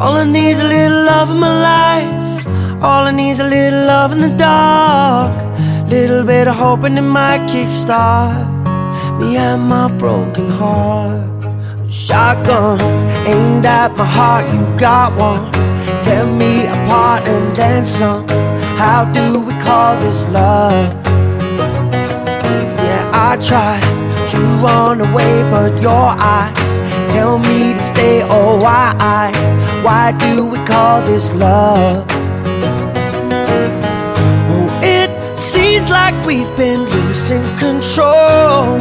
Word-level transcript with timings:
All 0.00 0.14
I 0.14 0.24
need 0.24 0.52
is 0.52 0.60
a 0.60 0.64
little 0.64 1.04
love 1.04 1.30
in 1.30 1.38
my 1.38 1.54
life. 1.72 2.46
All 2.82 3.04
I 3.06 3.10
need 3.10 3.32
is 3.32 3.40
a 3.40 3.44
little 3.44 3.84
love 3.84 4.12
in 4.12 4.22
the 4.22 4.34
dark. 4.34 5.30
Little 5.90 6.24
bit 6.24 6.48
of 6.48 6.56
hoping 6.56 6.96
it 6.96 7.02
might 7.02 7.40
kickstart 7.50 8.48
me 9.20 9.36
and 9.36 9.60
my 9.68 9.92
broken 9.98 10.48
heart. 10.48 11.28
Shotgun 11.90 12.80
ain't 13.28 13.62
that 13.62 13.94
my 13.98 14.06
heart, 14.06 14.46
you 14.54 14.62
got 14.78 15.12
one. 15.18 15.52
Tear 16.00 16.24
me 16.24 16.64
apart 16.64 17.28
and 17.28 17.54
then 17.54 17.84
some. 17.84 18.26
How 18.78 19.04
do 19.12 19.40
we 19.40 19.52
call 19.60 20.00
this 20.00 20.26
love? 20.30 20.94
Yeah, 22.86 23.10
I 23.12 23.36
try 23.36 23.76
to 24.32 24.38
run 24.64 25.02
away, 25.02 25.42
but 25.50 25.82
your 25.82 26.08
eyes 26.16 26.80
tell 27.12 27.38
me 27.38 27.74
to 27.74 27.82
stay. 27.82 28.22
Oh, 28.22 28.58
why? 28.62 29.39
Why 30.10 30.34
do 30.34 30.44
we 30.50 30.58
call 30.66 31.02
this 31.02 31.32
love? 31.34 32.04
Oh, 34.50 34.66
it 34.82 35.08
seems 35.38 35.88
like 35.88 36.16
we've 36.26 36.50
been 36.56 36.80
losing 36.80 37.44
control. 37.62 38.74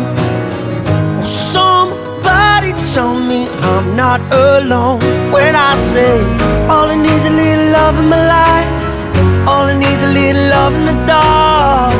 Oh, 0.89 1.23
somebody 1.23 2.73
tell 2.93 3.13
me 3.13 3.47
I'm 3.61 3.95
not 3.95 4.21
alone 4.33 5.01
when 5.31 5.55
I 5.55 5.77
say 5.77 6.17
all 6.65 6.89
I 6.89 6.95
need 6.95 7.19
is 7.21 7.27
a 7.27 7.35
little 7.41 7.73
love 7.77 7.99
in 7.99 8.09
my 8.09 8.21
life. 8.25 9.47
All 9.47 9.65
I 9.69 9.77
need 9.77 9.85
is 9.85 10.01
a 10.01 10.11
little 10.11 10.49
love 10.49 10.73
in 10.73 10.85
the 10.85 10.97
dark. 11.05 11.93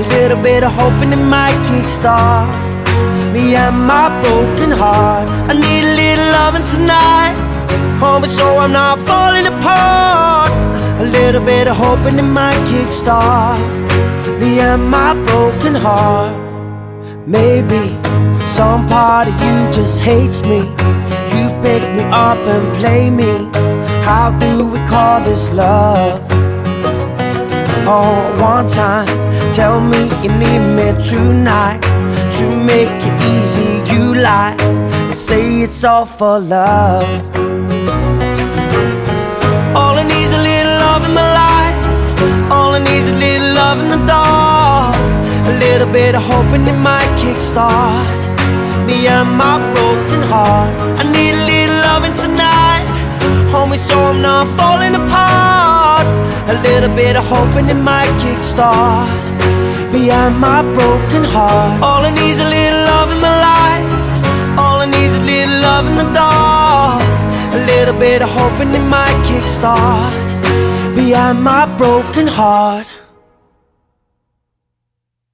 A 0.00 0.08
little 0.08 0.40
bit 0.42 0.64
of 0.64 0.72
hoping 0.72 1.12
it 1.12 1.22
might 1.36 1.58
kickstart 1.68 2.48
me 3.34 3.54
and 3.56 3.76
my 3.86 4.08
broken 4.22 4.70
heart. 4.70 5.28
I 5.50 5.52
need 5.52 5.84
a 5.84 5.94
little 6.00 6.28
loving 6.32 6.64
tonight, 6.64 7.36
homie, 8.00 8.26
so 8.26 8.58
I'm 8.58 8.72
not 8.72 8.98
falling 9.06 9.46
apart. 9.46 10.50
A 11.00 11.04
little 11.04 11.44
bit 11.44 11.68
of 11.68 11.76
hoping 11.76 12.18
it 12.18 12.30
might 12.40 12.60
kickstart 12.68 13.58
me 14.40 14.58
and 14.58 14.90
my 14.90 15.12
broken 15.26 15.74
heart. 15.74 16.34
Maybe 17.26 17.82
some 18.46 18.86
part 18.88 19.28
of 19.28 19.34
you 19.44 19.56
just 19.70 20.00
hates 20.00 20.42
me. 20.42 20.60
You 21.34 21.46
pick 21.62 21.82
me 21.96 22.04
up 22.28 22.38
and 22.54 22.66
play 22.80 23.10
me. 23.10 23.32
How 24.08 24.26
do 24.40 24.66
we 24.72 24.78
call 24.86 25.20
this 25.20 25.50
love? 25.50 26.20
Oh, 27.86 28.36
one 28.40 28.66
time, 28.66 29.06
tell 29.52 29.80
me 29.80 30.04
you 30.22 30.32
need 30.44 30.64
me 30.78 30.88
tonight 31.10 31.80
to 32.36 32.44
make 32.70 32.88
it 33.08 33.18
easy. 33.34 33.70
You 33.92 34.14
lie, 34.14 34.56
say 35.12 35.62
it's 35.62 35.84
all 35.84 36.06
for 36.06 36.38
love. 36.38 37.39
Little 45.70 45.92
bit 45.92 46.16
of 46.16 46.22
hoping 46.22 46.66
it 46.66 46.78
might 46.90 47.10
kickstart 47.22 48.06
me 48.88 49.06
and 49.06 49.28
my 49.42 49.54
broken 49.74 50.20
heart. 50.32 50.72
I 51.00 51.04
need 51.16 51.34
a 51.40 51.44
little 51.52 51.78
loving 51.86 52.16
tonight, 52.24 52.86
homie, 53.52 53.78
so 53.78 53.96
I'm 54.10 54.20
not 54.20 54.46
falling 54.58 54.94
apart. 55.02 56.06
A 56.52 56.56
little 56.66 56.92
bit 57.00 57.14
of 57.20 57.24
hoping 57.34 57.66
it 57.74 57.80
might 57.90 58.10
kickstart 58.22 59.06
me 59.92 60.10
and 60.10 60.34
my 60.48 60.60
broken 60.76 61.22
heart. 61.34 61.78
All 61.86 62.02
I 62.02 62.10
need 62.18 62.32
is 62.36 62.42
a 62.48 62.50
little 62.56 62.82
love 62.92 63.08
in 63.14 63.20
my 63.28 63.34
life. 63.50 63.88
All 64.62 64.78
I 64.84 64.86
need 64.94 65.06
is 65.10 65.16
a 65.22 65.24
little 65.32 65.58
love 65.68 65.84
in 65.90 65.94
the 66.02 66.08
dark. 66.20 67.02
A 67.58 67.60
little 67.72 67.96
bit 68.06 68.22
of 68.22 68.30
hoping 68.38 68.70
it 68.74 68.86
might 68.96 69.18
kickstart 69.28 70.10
me 70.96 71.14
and 71.14 71.38
my 71.40 71.62
broken 71.78 72.26
heart. 72.26 72.88